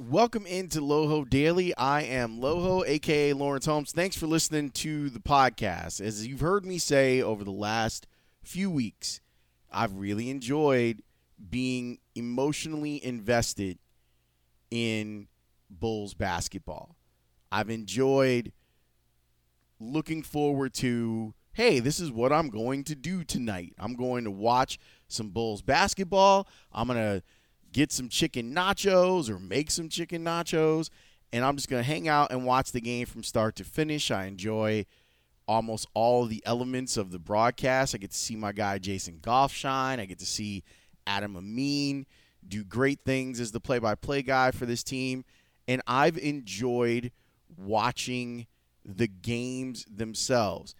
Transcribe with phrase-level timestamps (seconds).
[0.00, 1.76] Welcome into Loho Daily.
[1.76, 3.90] I am Loho, aka Lawrence Holmes.
[3.90, 6.00] Thanks for listening to the podcast.
[6.00, 8.06] As you've heard me say over the last
[8.44, 9.20] few weeks,
[9.72, 11.02] I've really enjoyed
[11.50, 13.80] being emotionally invested
[14.70, 15.26] in
[15.68, 16.94] Bulls basketball.
[17.50, 18.52] I've enjoyed
[19.80, 23.74] looking forward to, hey, this is what I'm going to do tonight.
[23.80, 24.78] I'm going to watch
[25.08, 26.46] some Bulls basketball.
[26.72, 27.22] I'm going to
[27.78, 30.90] get some chicken nachos or make some chicken nachos,
[31.32, 34.10] and I'm just going to hang out and watch the game from start to finish.
[34.10, 34.84] I enjoy
[35.46, 37.94] almost all the elements of the broadcast.
[37.94, 40.00] I get to see my guy Jason Goff shine.
[40.00, 40.64] I get to see
[41.06, 42.04] Adam Amin
[42.46, 45.24] do great things as the play by play guy for this team.
[45.68, 47.12] And I've enjoyed
[47.56, 48.48] watching
[48.84, 50.74] the games themselves.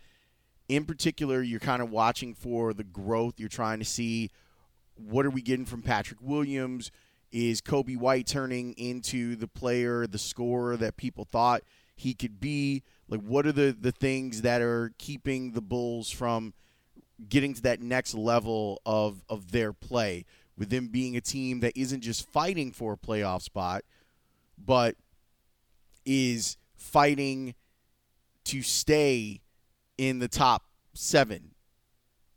[0.68, 3.34] In particular, you're kind of watching for the growth.
[3.36, 4.30] You're trying to see
[4.98, 6.90] what are we getting from Patrick Williams?
[7.30, 11.62] Is Coby White turning into the player, the scorer that people thought
[11.94, 12.82] he could be?
[13.08, 16.54] Like, what are the, the things that are keeping the Bulls from
[17.28, 20.24] getting to that next level of, of their play?
[20.56, 23.84] With them being a team that isn't just fighting for a playoff spot,
[24.56, 24.96] but
[26.04, 27.54] is fighting
[28.44, 29.40] to stay
[29.98, 31.50] in the top seven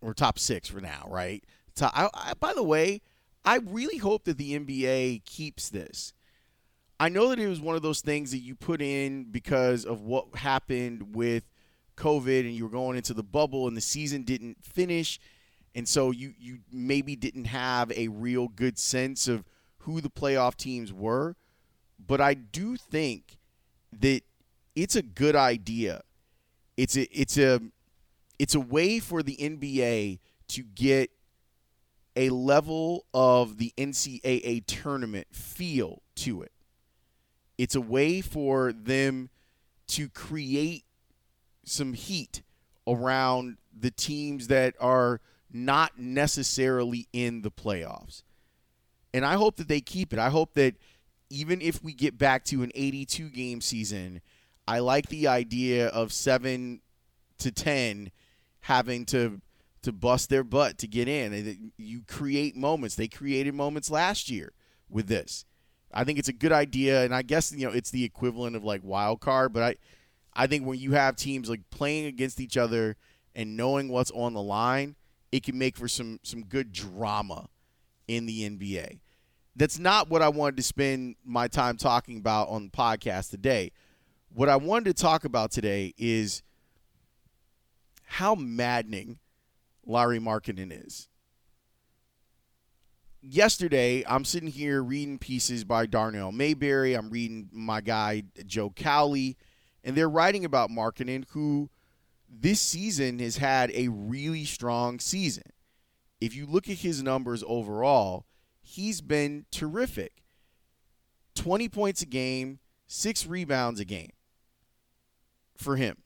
[0.02, 1.44] or top six for now, right?
[1.76, 3.02] So I, I, by the way,
[3.44, 6.14] I really hope that the NBA keeps this.
[7.00, 10.02] I know that it was one of those things that you put in because of
[10.02, 11.46] what happened with
[11.98, 15.20] COVID and you were going into the bubble and the season didn't finish.
[15.74, 19.44] And so you, you maybe didn't have a real good sense of
[19.80, 21.36] who the playoff teams were.
[21.98, 23.38] But I do think
[24.00, 24.22] that
[24.76, 26.02] it's a good idea.
[26.78, 27.62] It's a it's a
[28.40, 31.12] it's a way for the NBA to get
[32.16, 36.52] a level of the NCAA tournament feel to it.
[37.58, 39.30] It's a way for them
[39.88, 40.84] to create
[41.64, 42.42] some heat
[42.88, 45.22] around the teams that are
[45.54, 48.24] not necessarily in the playoffs.
[49.14, 50.20] And I hope that they keep it.
[50.20, 50.76] I hope that
[51.30, 54.22] even if we get back to an 82 game season,
[54.68, 56.82] I like the idea of 7
[57.40, 58.12] to 10
[58.62, 59.42] having to
[59.84, 61.34] to bust their butt to get in.
[61.34, 62.96] And You create moments.
[62.96, 64.54] They created moments last year
[64.90, 65.46] with this.
[65.94, 68.64] I think it's a good idea, and I guess you know it's the equivalent of
[68.64, 69.54] like wild card.
[69.54, 69.76] But I,
[70.44, 72.96] I think when you have teams like playing against each other
[73.36, 74.96] and knowing what's on the line,
[75.32, 77.50] it can make for some some good drama
[78.08, 79.00] in the NBA.
[79.56, 83.72] That's not what I wanted to spend my time talking about on the podcast today.
[84.34, 86.42] What I wanted to talk about today is
[88.06, 89.20] how maddening
[89.86, 91.08] Lauri Markkanen is.
[93.22, 96.96] Yesterday, I'm sitting here reading pieces by Darnell Mayberry.
[96.96, 99.38] I'm reading my guy Joe Cowley,
[99.84, 101.70] and they're writing about Markkanen, who
[102.28, 105.52] this season has had a really strong season.
[106.20, 108.26] If you look at his numbers overall,
[108.62, 110.24] he's been terrific.
[111.36, 114.12] 20 points a game, six rebounds a game
[115.58, 115.98] for him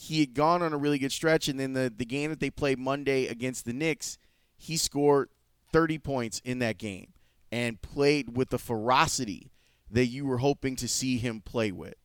[0.00, 2.50] he had gone on a really good stretch, and then the, the game that they
[2.50, 4.16] played Monday against the Knicks,
[4.56, 5.28] he scored
[5.72, 7.14] 30 points in that game
[7.50, 9.50] and played with the ferocity
[9.90, 11.96] that you were hoping to see him play with.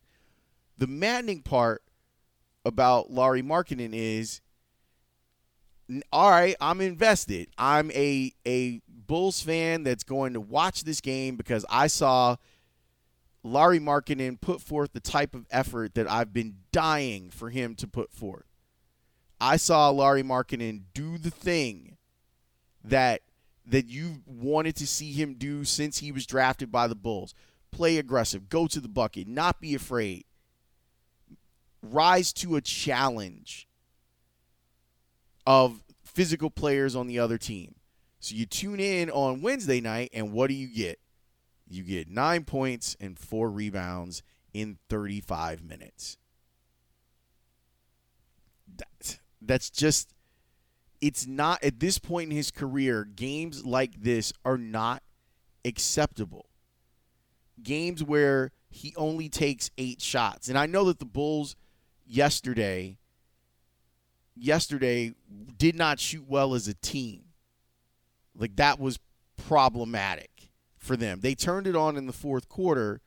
[0.76, 1.84] The maddening part
[2.66, 4.42] about Lauri Markkanen is
[6.12, 7.50] all right, I'm invested.
[7.60, 12.38] I'm a a Bulls fan that's going to watch this game because I saw–
[13.44, 17.88] Lauri Markkanen put forth the type of effort that I've been dying for him to
[17.88, 18.46] put forth.
[19.40, 21.98] I saw Lauri Markkanen do the thing
[22.84, 23.22] that
[23.66, 27.34] that you wanted to see him do since he was drafted by the Bulls.
[27.72, 30.26] Play aggressive, go to the bucket, not be afraid.
[31.82, 33.68] Rise to a challenge
[35.46, 37.76] of physical players on the other team.
[38.20, 41.00] So you tune in on Wednesday night, and what do you get?
[41.74, 44.24] You get nine points and four rebounds
[44.54, 46.18] in 35 minutes.
[48.76, 50.14] That's, that's just,
[51.02, 55.04] it's not, at this point in his career, games like this are not
[55.66, 56.48] acceptable.
[57.62, 60.50] games where he only takes eight shots.
[60.50, 61.56] And I know that the Bulls
[62.06, 62.98] yesterday
[64.36, 65.14] yesterday
[65.58, 67.26] did not shoot well as a team.
[68.36, 69.00] Like that was
[69.38, 70.33] problematic
[70.84, 71.22] for them.
[71.22, 73.02] They turned it on in the fourth quarter,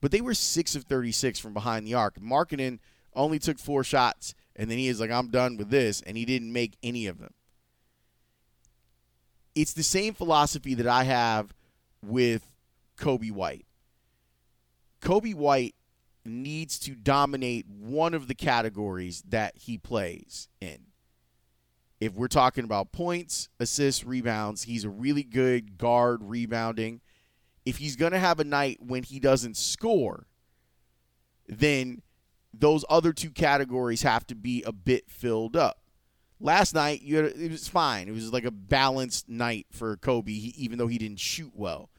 [0.00, 2.20] but they were 6 of 36 from behind the arc.
[2.20, 2.78] Markkanen
[3.14, 6.24] only took 4 shots and then he is like I'm done with this and he
[6.24, 7.34] didn't make any of them.
[9.54, 11.52] It's the same philosophy that I have
[12.04, 12.52] with
[12.96, 13.66] Coby White.
[15.02, 15.74] Coby White
[16.24, 20.89] needs to dominate one of the categories that he plays in.
[22.00, 27.02] If we're talking about points, assists, rebounds, he's a really good guard rebounding.
[27.66, 30.26] If he's going to have a night when he doesn't score,
[31.46, 32.00] then
[32.54, 35.82] those other two categories have to be a bit filled up.
[36.40, 38.08] Last night, you had, it was fine.
[38.08, 41.90] It was like a balanced night for Coby, even though he didn't shoot well.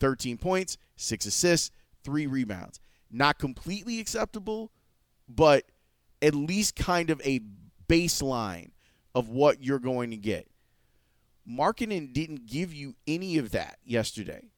[0.00, 1.70] 13 points, six assists,
[2.02, 2.80] three rebounds.
[3.12, 4.72] Not completely acceptable,
[5.28, 5.66] but
[6.20, 7.40] at least kind of a
[7.88, 8.70] baseline
[9.16, 10.46] of what you're going to get.
[11.48, 14.50] Markkanen didn't give you any of that yesterday.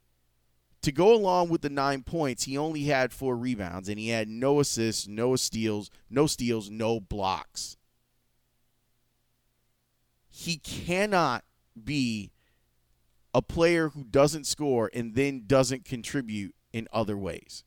[0.83, 4.27] To go along with the nine points, he only had four rebounds and he had
[4.27, 7.77] no assists, no steals, no steals, no blocks.
[10.29, 11.45] He cannot
[11.83, 12.33] be
[13.33, 17.63] a player who doesn't score and then doesn't contribute in other ways.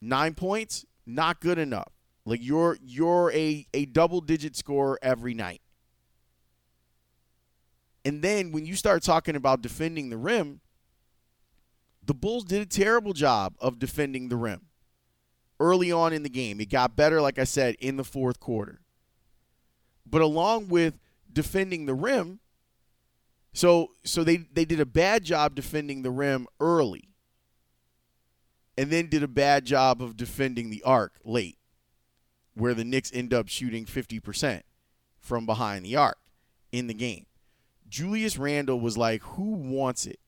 [0.00, 1.97] Nine points, not good enough.
[2.28, 5.62] Like you're you're a, a double digit scorer every night.
[8.04, 10.60] And then when you start talking about defending the rim,
[12.04, 14.62] the Bulls did a terrible job of defending the rim
[15.60, 16.60] early on in the game.
[16.60, 18.80] It got better, like I said, in the fourth quarter.
[20.06, 20.98] But along with
[21.30, 22.40] defending the rim,
[23.52, 27.08] so so they, they did a bad job defending the rim early
[28.78, 31.57] and then did a bad job of defending the arc late,
[32.58, 34.62] where the Knicks end up shooting 50%
[35.20, 36.18] from behind the arc
[36.72, 37.26] in the game.
[37.88, 40.20] Julius Randle was like, Who wants it?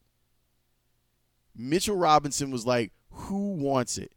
[1.54, 4.12] Mitchell Robinson was like, Who wants it?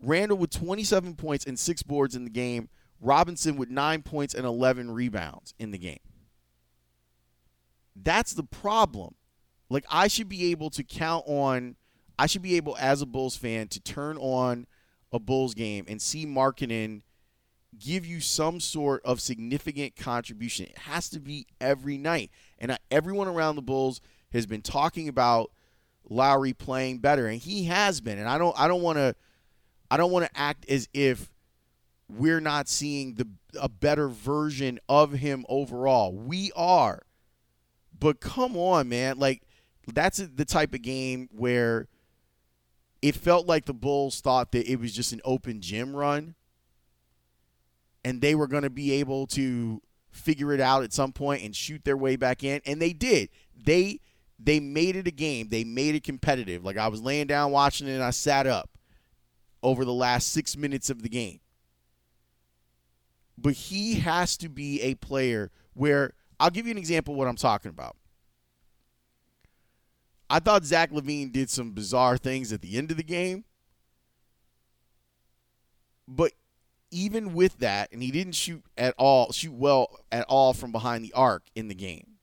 [0.00, 2.68] Randle with 27 points and six boards in the game.
[3.00, 6.00] Robinson with nine points and 11 rebounds in the game.
[7.94, 9.14] That's the problem.
[9.68, 11.76] Like, I should be able to count on
[12.18, 14.66] I should be able, as a Bulls fan, to turn on
[15.12, 17.02] a Bulls game and see Markkanen
[17.78, 20.66] give you some sort of significant contribution.
[20.66, 22.30] It has to be every night.
[22.58, 24.00] And everyone around the Bulls
[24.32, 25.50] has been talking about
[26.08, 28.18] Lauri playing better, and he has been.
[28.18, 29.14] And I don't, I don't want to,
[29.90, 31.30] I don't want to act as if
[32.08, 33.28] we're not seeing the
[33.60, 36.12] a better version of him overall.
[36.14, 37.02] We are,
[37.98, 39.42] but come on, man, like
[39.92, 41.88] that's the type of game where
[43.00, 46.34] it felt like the Bulls thought that it was just an open gym run
[48.04, 49.80] and they were going to be able to
[50.10, 53.28] figure it out at some point and shoot their way back in and they did.
[53.56, 54.00] They
[54.38, 55.48] they made it a game.
[55.48, 56.64] They made it competitive.
[56.64, 58.70] Like I was laying down watching it and I sat up
[59.62, 61.40] over the last 6 minutes of the game.
[63.36, 67.28] But he has to be a player where I'll give you an example of what
[67.28, 67.96] I'm talking about.
[70.30, 73.44] I thought Zach LaVine did some bizarre things at the end of the game.
[76.06, 76.32] But
[76.90, 81.04] even with that, and he didn't shoot at all, shoot well at all from behind
[81.04, 82.14] the arc in the game.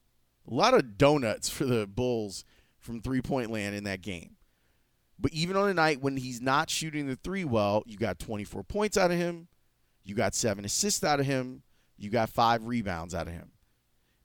[0.49, 2.45] A lot of donuts for the Bulls
[2.79, 4.35] from three point land in that game.
[5.17, 8.63] But even on a night when he's not shooting the three well, you got 24
[8.63, 9.47] points out of him,
[10.03, 11.63] you got seven assists out of him,
[11.97, 13.51] you got five rebounds out of him.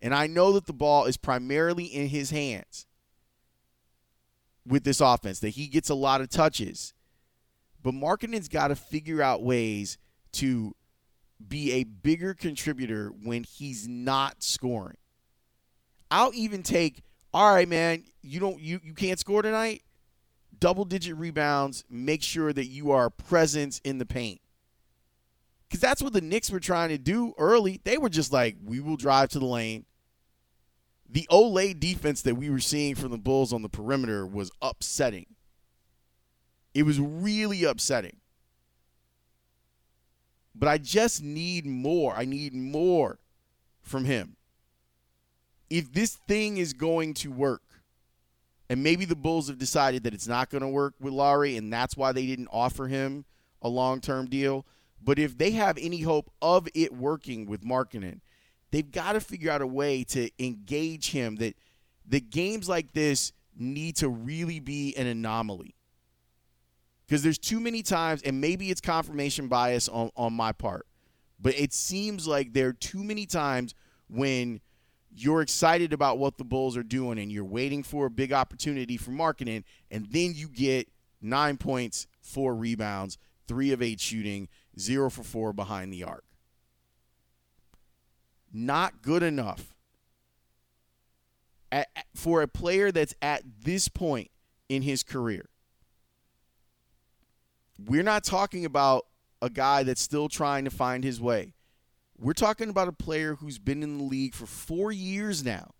[0.03, 2.87] And I know that the ball is primarily in his hands
[4.71, 6.95] with this offense, that he gets a lot of touches.
[7.83, 9.99] But Markkanen's got to figure out ways
[10.33, 10.75] to
[11.47, 14.97] be a bigger contributor when he's not scoring.
[16.11, 19.83] I'll even take, all right, man, you don't you, you can't score tonight.
[20.59, 24.41] Double digit rebounds, make sure that you are present in the paint.
[25.69, 27.81] Because that's what the Knicks were trying to do early.
[27.85, 29.87] They were just like, we will drive to the lane
[31.13, 35.27] the olé defense that we were seeing from the Bulls on the perimeter was upsetting.
[36.73, 38.17] It was really upsetting.
[40.55, 42.15] But I just need more.
[42.15, 43.19] I need more
[43.83, 44.37] from him.
[45.69, 47.63] If this thing is going to work,
[48.69, 51.73] and maybe the Bulls have decided that it's not going to work with Lauri, and
[51.73, 53.25] that's why they didn't offer him
[53.63, 54.65] a long term deal.
[55.03, 58.21] But if they have any hope of it working with Markkanen,
[58.71, 61.57] they've got to figure out a way to engage him that
[62.07, 65.75] the games like this need to really be an anomaly.
[67.07, 70.87] Because there's too many times, and maybe it's confirmation bias on, on my part,
[71.41, 73.75] but it seems like there are too many times
[74.09, 74.61] when
[75.13, 78.97] you're excited about what the Bulls are doing and you're waiting for a big opportunity
[78.97, 80.89] for marketing, and then you get
[81.21, 84.49] nine points, four rebounds, three of eight shooting,
[84.79, 86.25] zero for four behind the arc.
[88.53, 89.75] Not good enough
[91.71, 94.31] at, for a player that's at this point
[94.69, 95.49] in his career.
[97.79, 99.07] We're not talking about
[99.41, 101.55] a guy that's still trying to find his way.
[102.19, 105.71] We're talking about a player who's been in the league for four years now.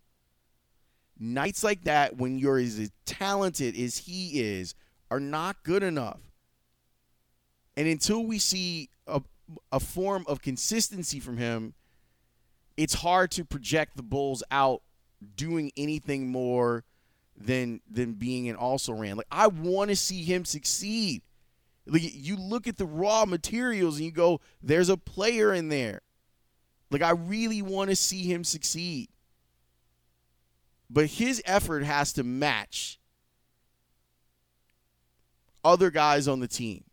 [1.19, 4.73] Nights like that, when you're as talented as he is,
[5.11, 6.19] are not good enough.
[7.77, 9.21] And until we see a,
[9.71, 11.75] a form of consistency from him,
[12.81, 14.81] it's hard to project the Bulls out
[15.35, 16.83] doing anything more
[17.37, 19.17] than than being an also ran.
[19.17, 21.21] Like I want to see him succeed.
[21.85, 26.01] Like you look at the raw materials and you go, there's a player in there.
[26.89, 29.09] Like I really want to see him succeed.
[30.89, 32.99] But his effort has to match
[35.63, 36.83] other guys on the team.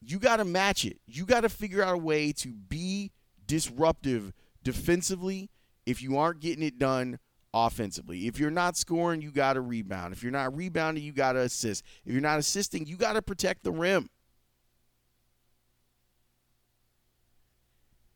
[0.00, 0.98] You got to match it.
[1.06, 2.87] You got to figure out a way to be
[3.48, 5.50] disruptive defensively
[5.86, 7.18] if you aren't getting it done
[7.52, 8.28] offensively.
[8.28, 10.12] If you're not scoring, you got to rebound.
[10.12, 11.82] If you're not rebounding, you got to assist.
[12.04, 14.10] If you're not assisting, you got to protect the rim.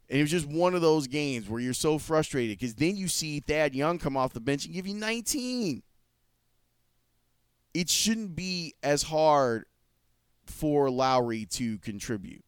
[0.08, 3.08] And it was just one of those games where you're so frustrated because then you
[3.08, 5.82] see Thad Young come off the bench and give you 19.
[7.72, 9.64] It shouldn't be as hard
[10.44, 12.44] for Lauri to contribute.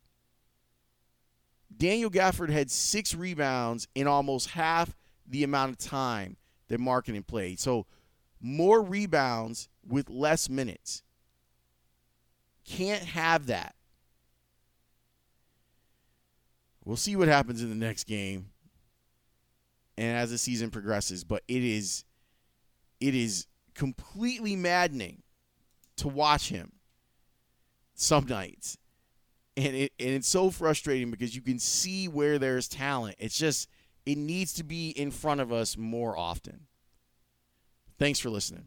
[1.76, 4.95] Daniel Gafford had six rebounds in almost half
[5.26, 6.37] the amount of time
[6.69, 7.59] that Markkanen played.
[7.59, 7.87] So
[8.40, 11.02] more rebounds with less minutes.
[12.64, 13.75] Can't have that.
[16.85, 18.50] We'll see what happens in the next game
[19.97, 22.04] and as the season progresses, but it is
[23.00, 25.23] it is completely maddening
[25.97, 26.73] to watch him
[27.95, 28.76] some nights.
[29.56, 33.16] And it and it's so frustrating because you can see where there's talent.
[33.18, 33.68] It's just
[34.04, 36.66] it needs to be in front of us more often.
[37.99, 38.66] Thanks for listening.